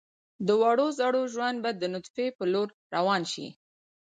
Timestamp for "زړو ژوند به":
0.99-1.71